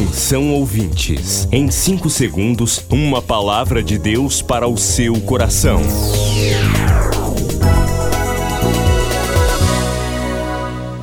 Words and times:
Atenção 0.00 0.50
ouvintes, 0.54 1.46
em 1.52 1.70
5 1.70 2.08
segundos, 2.08 2.82
uma 2.88 3.20
palavra 3.20 3.82
de 3.82 3.98
Deus 3.98 4.40
para 4.40 4.66
o 4.66 4.74
seu 4.78 5.20
coração. 5.20 5.82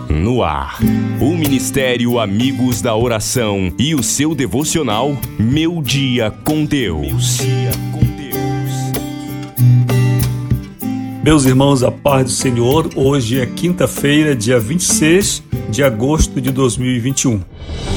No 0.10 0.41
ar, 0.41 0.79
o 1.21 1.38
Ministério 1.38 2.18
Amigos 2.18 2.82
da 2.82 2.96
Oração 2.96 3.71
e 3.78 3.93
o 3.93 4.02
seu 4.02 4.33
devocional 4.33 5.16
Meu 5.38 5.79
Dia 5.79 6.32
com 6.43 6.66
Deus. 6.66 7.38
Meus 11.23 11.45
irmãos, 11.45 11.84
a 11.84 11.91
paz 11.91 12.25
do 12.25 12.32
Senhor, 12.32 12.89
hoje 12.95 13.39
é 13.39 13.45
quinta-feira, 13.45 14.36
dia 14.36 14.59
26 14.59 15.43
de 15.70 15.84
agosto 15.84 16.41
de 16.41 16.52
2021. 16.52 17.96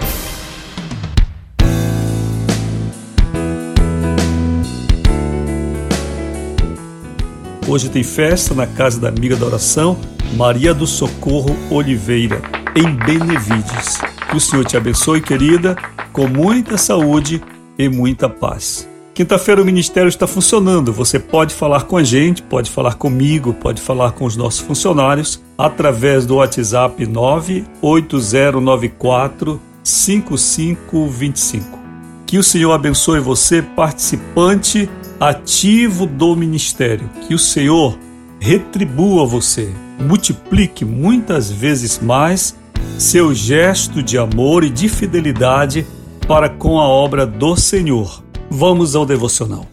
Hoje 7.71 7.87
tem 7.87 8.03
festa 8.03 8.53
na 8.53 8.67
casa 8.67 8.99
da 8.99 9.07
amiga 9.07 9.37
da 9.37 9.45
oração, 9.45 9.97
Maria 10.35 10.73
do 10.73 10.85
Socorro 10.85 11.55
Oliveira, 11.69 12.41
em 12.75 12.93
Benevides. 12.93 14.01
Que 14.29 14.35
o 14.35 14.41
Senhor 14.41 14.65
te 14.65 14.75
abençoe, 14.75 15.21
querida, 15.21 15.77
com 16.11 16.27
muita 16.27 16.77
saúde 16.77 17.41
e 17.79 17.87
muita 17.87 18.27
paz. 18.27 18.85
Quinta-feira 19.13 19.61
o 19.61 19.65
ministério 19.65 20.09
está 20.09 20.27
funcionando. 20.27 20.91
Você 20.91 21.17
pode 21.17 21.53
falar 21.53 21.83
com 21.83 21.95
a 21.95 22.03
gente, 22.03 22.43
pode 22.43 22.69
falar 22.69 22.95
comigo, 22.95 23.53
pode 23.53 23.81
falar 23.81 24.11
com 24.11 24.25
os 24.25 24.35
nossos 24.35 24.59
funcionários 24.59 25.41
através 25.57 26.25
do 26.25 26.35
WhatsApp 26.35 27.05
98094 27.05 29.61
5525. 29.81 31.79
Que 32.25 32.37
o 32.37 32.43
Senhor 32.43 32.73
abençoe 32.73 33.21
você, 33.21 33.61
participante 33.61 34.89
ativo 35.21 36.07
do 36.07 36.35
ministério. 36.35 37.07
Que 37.27 37.35
o 37.35 37.39
Senhor 37.39 37.95
retribua 38.39 39.23
você, 39.23 39.71
multiplique 39.99 40.83
muitas 40.83 41.51
vezes 41.51 41.99
mais 41.99 42.59
seu 42.97 43.31
gesto 43.31 44.01
de 44.01 44.17
amor 44.17 44.63
e 44.63 44.69
de 44.69 44.89
fidelidade 44.89 45.85
para 46.27 46.49
com 46.49 46.79
a 46.79 46.87
obra 46.87 47.23
do 47.27 47.55
Senhor. 47.55 48.23
Vamos 48.49 48.95
ao 48.95 49.05
devocional. 49.05 49.67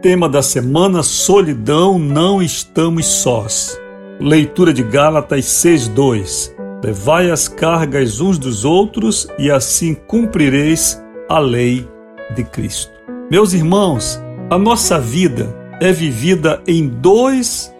Tema 0.00 0.28
da 0.30 0.42
semana: 0.42 1.02
Solidão, 1.02 1.98
não 1.98 2.42
estamos 2.42 3.06
sós. 3.06 3.78
Leitura 4.20 4.72
de 4.72 4.82
Gálatas 4.82 5.46
6:2. 5.46 6.54
Levai 6.84 7.30
as 7.30 7.48
cargas 7.48 8.20
uns 8.20 8.38
dos 8.38 8.64
outros 8.64 9.26
e 9.38 9.50
assim 9.50 9.94
cumprireis 9.94 11.02
a 11.28 11.38
lei 11.38 11.88
de 12.34 12.44
Cristo. 12.44 12.92
Meus 13.30 13.52
irmãos, 13.52 14.20
a 14.50 14.58
nossa 14.58 14.98
vida 15.00 15.54
é 15.80 15.92
vivida 15.92 16.60
em 16.66 16.88
dois 16.88 17.72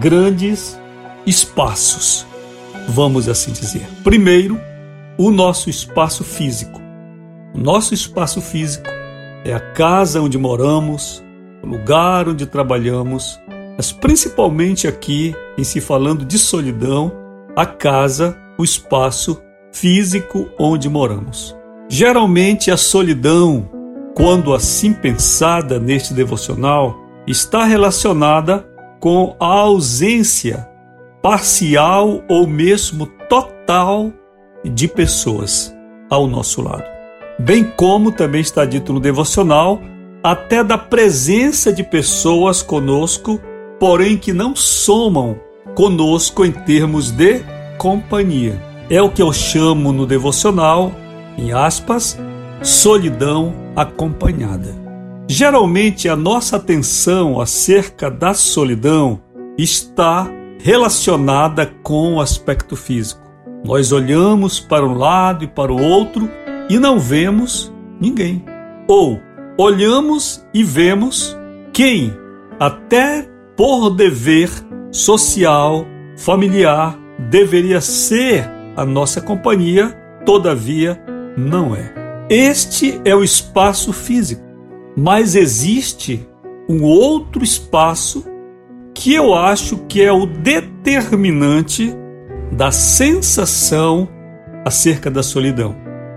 grandes 0.00 0.78
espaços, 1.26 2.26
vamos 2.88 3.28
assim 3.28 3.52
dizer. 3.52 3.86
Primeiro, 4.02 4.58
o 5.16 5.30
nosso 5.30 5.70
espaço 5.70 6.24
físico. 6.24 6.80
O 7.54 7.58
nosso 7.58 7.94
espaço 7.94 8.40
físico 8.40 8.88
é 9.44 9.52
a 9.54 9.60
casa 9.60 10.20
onde 10.20 10.36
moramos, 10.36 11.22
o 11.62 11.66
lugar 11.66 12.28
onde 12.28 12.44
trabalhamos, 12.44 13.40
mas 13.76 13.92
principalmente 13.92 14.88
aqui, 14.88 15.34
em 15.58 15.64
se 15.64 15.80
falando 15.80 16.24
de 16.24 16.38
solidão, 16.38 17.12
a 17.54 17.66
casa, 17.66 18.36
o 18.58 18.64
espaço 18.64 19.42
físico 19.72 20.48
onde 20.58 20.88
moramos. 20.88 21.54
Geralmente 21.88 22.70
a 22.70 22.76
solidão, 22.76 23.68
quando 24.14 24.54
assim 24.54 24.92
pensada 24.92 25.78
neste 25.78 26.14
devocional, 26.14 26.96
está 27.26 27.64
relacionada 27.64 28.66
com 28.98 29.36
a 29.38 29.46
ausência 29.46 30.68
parcial 31.22 32.22
ou 32.28 32.46
mesmo 32.46 33.06
total 33.28 34.12
de 34.64 34.88
pessoas 34.88 35.74
ao 36.08 36.26
nosso 36.26 36.62
lado. 36.62 36.84
Bem 37.38 37.64
como 37.76 38.10
também 38.10 38.40
está 38.40 38.64
dito 38.64 38.92
no 38.92 39.00
devocional, 39.00 39.80
até 40.22 40.64
da 40.64 40.78
presença 40.78 41.72
de 41.72 41.84
pessoas 41.84 42.62
conosco 42.62 43.40
porém 43.78 44.16
que 44.16 44.32
não 44.32 44.54
somam 44.54 45.38
conosco 45.74 46.44
em 46.44 46.52
termos 46.52 47.10
de 47.10 47.42
companhia. 47.78 48.60
É 48.88 49.02
o 49.02 49.10
que 49.10 49.20
eu 49.20 49.32
chamo 49.32 49.92
no 49.92 50.06
devocional, 50.06 50.92
em 51.36 51.52
aspas, 51.52 52.18
solidão 52.62 53.54
acompanhada. 53.74 54.74
Geralmente 55.28 56.08
a 56.08 56.16
nossa 56.16 56.56
atenção 56.56 57.40
acerca 57.40 58.10
da 58.10 58.32
solidão 58.32 59.20
está 59.58 60.30
relacionada 60.62 61.66
com 61.82 62.14
o 62.14 62.20
aspecto 62.20 62.76
físico. 62.76 63.20
Nós 63.64 63.90
olhamos 63.90 64.60
para 64.60 64.86
um 64.86 64.94
lado 64.94 65.44
e 65.44 65.48
para 65.48 65.72
o 65.72 65.82
outro 65.82 66.30
e 66.70 66.78
não 66.78 66.98
vemos 66.98 67.72
ninguém. 68.00 68.44
Ou 68.86 69.20
olhamos 69.58 70.46
e 70.54 70.62
vemos 70.62 71.36
quem 71.72 72.16
até 72.58 73.28
por 73.56 73.90
dever 73.90 74.50
social, 74.92 75.86
familiar, 76.16 76.98
deveria 77.30 77.80
ser 77.80 78.48
a 78.76 78.84
nossa 78.84 79.20
companhia, 79.20 79.96
todavia 80.24 81.00
não 81.36 81.74
é. 81.74 81.92
Este 82.28 83.00
é 83.04 83.14
o 83.14 83.24
espaço 83.24 83.92
físico, 83.92 84.42
mas 84.96 85.34
existe 85.34 86.26
um 86.68 86.82
outro 86.82 87.42
espaço 87.42 88.24
que 88.92 89.14
eu 89.14 89.34
acho 89.34 89.78
que 89.88 90.02
é 90.02 90.12
o 90.12 90.26
determinante 90.26 91.94
da 92.52 92.70
sensação 92.70 94.08
acerca 94.64 95.10
da 95.10 95.22
solidão, 95.22 95.76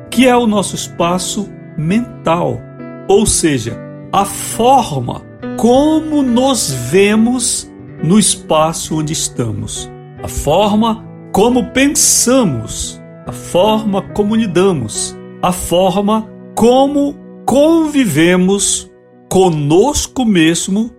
que 0.09 0.27
é 0.27 0.35
o 0.35 0.47
nosso 0.47 0.75
espaço 0.75 1.49
mental, 1.77 2.59
ou 3.07 3.25
seja, 3.25 3.77
a 4.11 4.25
forma 4.25 5.28
como 5.57 6.21
nos 6.21 6.71
vemos 6.71 7.69
no 8.03 8.17
espaço 8.17 8.97
onde 8.97 9.13
estamos, 9.13 9.89
a 10.23 10.27
forma 10.27 11.05
como 11.31 11.71
pensamos, 11.71 13.01
a 13.25 13.31
forma 13.31 14.01
como 14.13 14.35
lidamos, 14.35 15.17
a 15.41 15.51
forma 15.51 16.27
como 16.55 17.15
convivemos 17.45 18.89
conosco 19.29 20.25
mesmo 20.25 20.91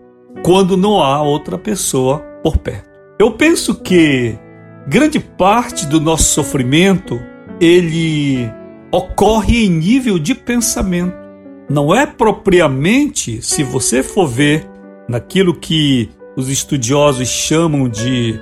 quando 0.42 0.76
não 0.76 1.02
há 1.02 1.20
outra 1.22 1.58
pessoa 1.58 2.20
por 2.42 2.56
perto. 2.58 2.88
Eu 3.18 3.32
penso 3.32 3.74
que 3.74 4.38
grande 4.86 5.20
parte 5.20 5.86
do 5.86 6.00
nosso 6.00 6.24
sofrimento 6.24 7.20
ele 7.60 8.50
ocorre 8.90 9.66
em 9.66 9.70
nível 9.70 10.18
de 10.18 10.34
pensamento 10.34 11.19
não 11.70 11.94
é 11.94 12.04
propriamente, 12.04 13.40
se 13.40 13.62
você 13.62 14.02
for 14.02 14.26
ver 14.26 14.68
naquilo 15.08 15.54
que 15.54 16.10
os 16.36 16.48
estudiosos 16.48 17.28
chamam 17.28 17.88
de 17.88 18.34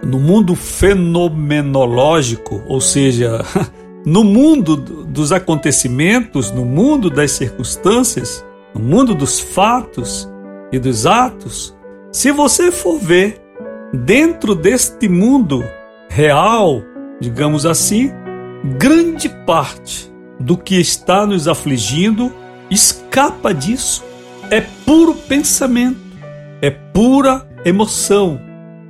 no 0.00 0.20
mundo 0.20 0.54
fenomenológico, 0.54 2.62
ou 2.68 2.80
seja, 2.80 3.44
no 4.06 4.22
mundo 4.22 4.76
dos 4.76 5.32
acontecimentos, 5.32 6.52
no 6.52 6.64
mundo 6.64 7.10
das 7.10 7.32
circunstâncias, 7.32 8.46
no 8.72 8.80
mundo 8.80 9.12
dos 9.12 9.40
fatos 9.40 10.30
e 10.70 10.78
dos 10.78 11.04
atos, 11.04 11.76
se 12.12 12.30
você 12.30 12.70
for 12.70 12.96
ver 12.96 13.42
dentro 13.92 14.54
deste 14.54 15.08
mundo 15.08 15.64
real, 16.08 16.80
digamos 17.20 17.66
assim, 17.66 18.12
grande 18.78 19.28
parte 19.44 20.12
do 20.38 20.56
que 20.56 20.76
está 20.76 21.26
nos 21.26 21.48
afligindo 21.48 22.32
escapa 22.70 23.52
disso. 23.52 24.04
É 24.50 24.60
puro 24.60 25.14
pensamento, 25.14 26.00
é 26.62 26.70
pura 26.70 27.46
emoção, 27.64 28.40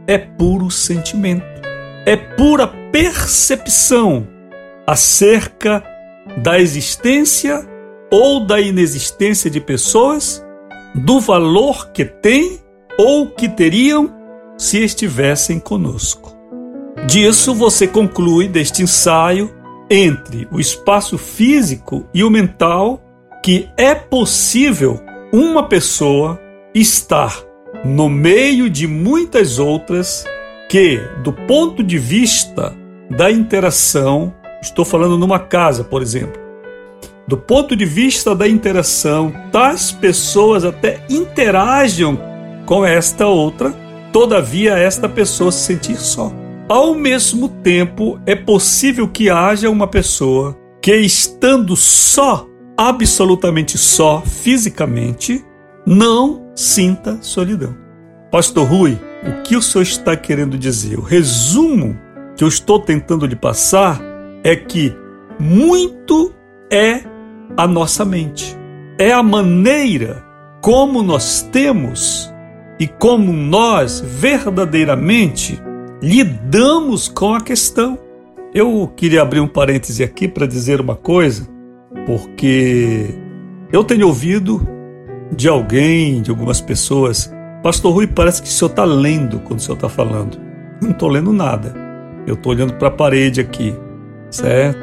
é 0.07 0.17
puro 0.17 0.71
sentimento, 0.71 1.45
é 2.07 2.17
pura 2.17 2.69
percepção 2.93 4.27
acerca 4.87 5.85
da 6.43 6.61
existência 6.61 7.67
ou 8.11 8.47
da 8.47 8.61
inexistência 8.61 9.51
de 9.51 9.61
pessoas, 9.61 10.45
do 10.95 11.21
valor 11.21 11.91
que 11.91 12.05
têm 12.05 12.61
ou 12.99 13.29
que 13.29 13.49
teriam 13.49 14.15
se 14.57 14.83
estivessem 14.83 15.59
conosco. 15.61 16.37
Disso 17.07 17.55
você 17.55 17.87
conclui 17.87 18.49
deste 18.49 18.83
ensaio 18.83 19.55
entre 19.91 20.49
o 20.51 20.59
espaço 20.59 21.17
físico 21.17 22.07
e 22.13 22.25
o 22.25 22.31
mental 22.31 23.01
que 23.43 23.71
é 23.77 23.95
possível 23.95 25.01
uma 25.33 25.69
pessoa 25.69 26.41
estar 26.75 27.43
no 27.85 28.09
meio 28.09 28.69
de 28.69 28.87
muitas 28.87 29.59
outras 29.59 30.25
que, 30.69 30.99
do 31.23 31.33
ponto 31.33 31.83
de 31.83 31.99
vista 31.99 32.75
da 33.11 33.31
interação, 33.31 34.35
estou 34.61 34.85
falando 34.85 35.17
numa 35.17 35.39
casa, 35.39 35.85
por 35.85 36.03
exemplo, 36.03 36.41
do 37.27 37.37
ponto 37.37 37.77
de 37.77 37.85
vista 37.85 38.35
da 38.35 38.49
interação, 38.49 39.33
tais 39.53 39.93
pessoas 39.93 40.65
até 40.65 41.05
interagem 41.11 42.19
com 42.65 42.85
esta 42.85 43.27
outra, 43.27 43.75
todavia 44.13 44.79
esta 44.79 45.09
pessoa 45.09 45.53
se 45.53 45.61
sentir 45.61 45.97
só. 45.97 46.33
Ao 46.69 46.95
mesmo 46.95 47.49
tempo, 47.49 48.21
é 48.27 48.35
possível 48.35 49.09
que 49.09 49.31
haja 49.31 49.71
uma 49.71 49.87
pessoa 49.87 50.57
que, 50.81 50.95
estando 50.97 51.77
só, 51.77 52.47
absolutamente 52.79 53.77
só, 53.77 54.23
fisicamente, 54.23 55.45
não 55.85 56.53
sinta 56.55 57.19
solidão. 57.21 57.77
Pastor 58.31 58.69
Rui, 58.69 58.97
o 59.27 59.43
que 59.43 59.57
o 59.57 59.63
senhor 59.63 59.83
está 59.83 60.17
querendo 60.17 60.57
dizer? 60.57 60.97
O 60.97 61.03
resumo 61.03 61.99
que 62.37 62.45
eu 62.45 62.49
estou 62.49 62.79
tentando 62.79 63.27
lhe 63.27 63.35
passar 63.35 64.01
é 64.45 64.55
que 64.55 64.95
muito 65.41 66.33
é 66.71 67.03
a 67.57 67.67
nossa 67.67 68.05
mente. 68.05 68.57
É 68.97 69.13
a 69.13 69.25
maneira 69.25 70.25
como 70.61 71.03
nós 71.03 71.43
temos 71.51 72.33
e 72.79 72.87
como 72.87 73.33
nós 73.33 74.01
verdadeiramente 74.01 75.61
lidamos 76.01 77.09
com 77.09 77.35
a 77.35 77.41
questão. 77.41 77.99
Eu 78.55 78.93
queria 78.95 79.23
abrir 79.23 79.41
um 79.41 79.49
parêntese 79.49 80.05
aqui 80.05 80.29
para 80.29 80.47
dizer 80.47 80.81
uma 80.81 80.95
coisa, 80.95 81.49
porque 82.07 83.15
eu 83.73 83.85
tenho 83.85 84.07
ouvido 84.07 84.67
de 85.35 85.49
alguém, 85.49 86.23
de 86.23 86.31
algumas 86.31 86.61
pessoas, 86.61 87.33
Pastor 87.63 87.93
Rui, 87.93 88.07
parece 88.07 88.43
que 88.43 88.49
o 88.49 88.51
senhor 88.51 88.71
está 88.71 88.85
lendo 88.85 89.41
quando 89.41 89.59
o 89.59 89.63
senhor 89.63 89.75
está 89.75 89.89
falando. 89.89 90.39
Não 90.81 90.91
estou 90.91 91.09
lendo 91.09 91.33
nada. 91.33 91.75
Eu 92.27 92.35
estou 92.35 92.53
olhando 92.53 92.75
para 92.75 92.89
a 92.89 92.91
parede 92.91 93.41
aqui, 93.41 93.75
certo? 94.31 94.79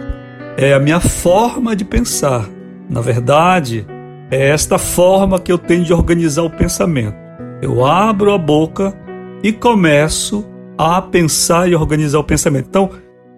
É 0.57 0.73
a 0.73 0.79
minha 0.79 0.99
forma 0.99 1.75
de 1.75 1.85
pensar. 1.85 2.49
Na 2.89 3.01
verdade, 3.01 3.85
é 4.29 4.49
esta 4.49 4.77
forma 4.77 5.39
que 5.39 5.51
eu 5.51 5.57
tenho 5.57 5.83
de 5.83 5.93
organizar 5.93 6.43
o 6.43 6.49
pensamento. 6.49 7.15
Eu 7.61 7.85
abro 7.85 8.31
a 8.31 8.37
boca 8.37 8.93
e 9.41 9.51
começo 9.51 10.45
a 10.77 11.01
pensar 11.01 11.69
e 11.69 11.75
organizar 11.75 12.19
o 12.19 12.23
pensamento. 12.23 12.67
Então, 12.67 12.89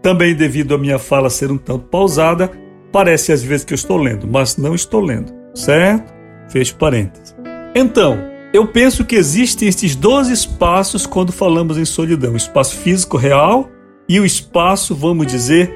também 0.01 0.35
devido 0.35 0.73
à 0.73 0.77
minha 0.77 0.97
fala 0.97 1.29
ser 1.29 1.51
um 1.51 1.57
tanto 1.57 1.85
pausada, 1.85 2.49
parece 2.91 3.31
às 3.31 3.43
vezes 3.43 3.65
que 3.65 3.73
eu 3.73 3.75
estou 3.75 3.97
lendo, 3.97 4.27
mas 4.27 4.57
não 4.57 4.75
estou 4.75 5.01
lendo, 5.01 5.33
certo? 5.53 6.13
Fecho 6.49 6.75
parênteses. 6.75 7.35
Então, 7.75 8.17
eu 8.53 8.67
penso 8.67 9.05
que 9.05 9.15
existem 9.15 9.67
estes 9.67 9.95
dois 9.95 10.29
espaços 10.29 11.05
quando 11.05 11.31
falamos 11.31 11.77
em 11.77 11.85
solidão: 11.85 12.33
o 12.33 12.37
espaço 12.37 12.75
físico 12.77 13.17
real 13.17 13.69
e 14.07 14.19
o 14.19 14.25
espaço, 14.25 14.95
vamos 14.95 15.27
dizer, 15.27 15.71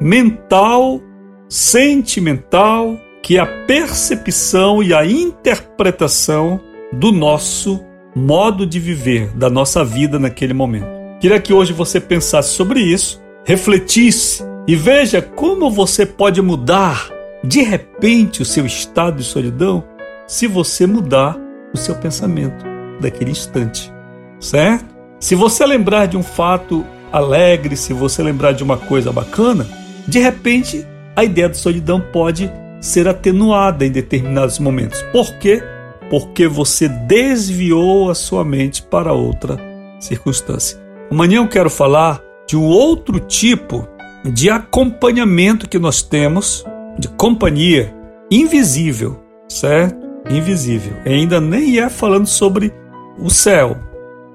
mental, 0.00 1.00
sentimental, 1.48 2.96
que 3.22 3.36
é 3.36 3.40
a 3.40 3.46
percepção 3.66 4.82
e 4.82 4.92
a 4.94 5.04
interpretação 5.04 6.60
do 6.92 7.10
nosso 7.10 7.80
modo 8.14 8.66
de 8.66 8.78
viver, 8.78 9.28
da 9.36 9.48
nossa 9.48 9.84
vida 9.84 10.18
naquele 10.18 10.52
momento. 10.52 10.88
Queria 11.20 11.40
que 11.40 11.52
hoje 11.52 11.72
você 11.72 12.00
pensasse 12.00 12.50
sobre 12.50 12.80
isso, 12.80 13.22
refletisse 13.44 14.42
e 14.66 14.76
veja 14.76 15.22
como 15.22 15.70
você 15.70 16.04
pode 16.04 16.40
mudar 16.42 17.08
de 17.42 17.62
repente 17.62 18.42
o 18.42 18.44
seu 18.44 18.66
estado 18.66 19.16
de 19.16 19.24
solidão 19.24 19.82
se 20.26 20.46
você 20.46 20.86
mudar 20.86 21.36
o 21.72 21.76
seu 21.76 21.94
pensamento 21.94 22.64
daquele 23.00 23.30
instante, 23.30 23.92
certo? 24.38 24.94
Se 25.18 25.34
você 25.34 25.64
lembrar 25.66 26.06
de 26.06 26.16
um 26.16 26.22
fato 26.22 26.84
alegre, 27.12 27.76
se 27.76 27.92
você 27.92 28.22
lembrar 28.22 28.52
de 28.52 28.62
uma 28.62 28.76
coisa 28.76 29.10
bacana, 29.12 29.66
de 30.06 30.18
repente 30.18 30.86
a 31.16 31.24
ideia 31.24 31.48
de 31.48 31.56
solidão 31.56 32.00
pode 32.00 32.50
ser 32.80 33.08
atenuada 33.08 33.84
em 33.84 33.90
determinados 33.90 34.58
momentos. 34.58 35.02
Por 35.12 35.34
quê? 35.34 35.62
Porque 36.08 36.46
você 36.48 36.88
desviou 36.88 38.10
a 38.10 38.14
sua 38.14 38.44
mente 38.44 38.82
para 38.82 39.12
outra 39.12 39.58
circunstância. 39.98 40.78
Amanhã 41.10 41.38
eu 41.38 41.48
quero 41.48 41.68
falar 41.68 42.22
de 42.46 42.56
um 42.56 42.64
outro 42.64 43.20
tipo 43.20 43.86
de 44.24 44.50
acompanhamento 44.50 45.68
que 45.68 45.78
nós 45.78 46.02
temos, 46.02 46.64
de 46.98 47.08
companhia 47.08 47.94
invisível, 48.30 49.18
certo? 49.48 49.98
Invisível. 50.30 50.92
E 51.04 51.10
ainda 51.10 51.40
nem 51.40 51.78
é 51.78 51.88
falando 51.88 52.26
sobre 52.26 52.72
o 53.18 53.30
céu. 53.30 53.76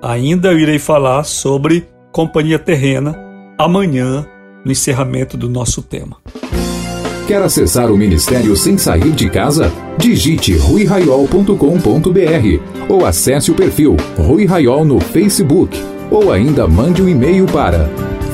Ainda 0.01 0.51
eu 0.51 0.59
irei 0.59 0.79
falar 0.79 1.23
sobre 1.23 1.87
companhia 2.11 2.59
terrena 2.59 3.15
amanhã 3.57 4.25
no 4.63 4.71
encerramento 4.71 5.37
do 5.37 5.49
nosso 5.49 5.81
tema. 5.81 6.17
Quer 7.27 7.41
acessar 7.41 7.91
o 7.91 7.97
ministério 7.97 8.55
sem 8.55 8.77
sair 8.77 9.11
de 9.11 9.29
casa? 9.29 9.71
Digite 9.97 10.55
ruiraiol.com.br 10.57 12.87
ou 12.87 13.05
acesse 13.05 13.49
o 13.49 13.55
perfil 13.55 13.97
Rui 14.15 14.45
Raiol 14.45 14.85
no 14.85 14.99
Facebook 14.99 15.75
ou 16.11 16.31
ainda 16.31 16.67
mande 16.67 17.01
um 17.01 17.09
e-mail 17.09 17.47
para 17.47 17.89